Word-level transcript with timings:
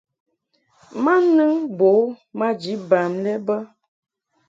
Ma 1.03 1.13
nɨŋ 1.35 1.51
bo 1.77 1.87
u 2.01 2.05
maji 2.37 2.73
bam 2.89 3.11
lɛ 3.23 3.33
bə. 3.45 3.55